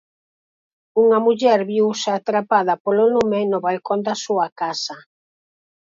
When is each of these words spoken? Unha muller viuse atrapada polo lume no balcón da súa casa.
Unha 1.03 1.19
muller 1.25 1.59
viuse 1.71 2.09
atrapada 2.13 2.73
polo 2.83 3.03
lume 3.13 3.39
no 3.51 3.57
balcón 3.65 3.99
da 4.07 4.15
súa 4.25 4.47
casa. 4.59 4.95